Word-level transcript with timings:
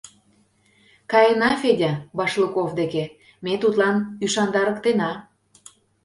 —Каена, 1.11 1.51
Федя, 1.61 1.93
Башлыков 2.17 2.69
деке, 2.79 3.03
ме 3.43 3.53
тудлан 3.61 3.95
ӱшандарыктена... 4.25 5.11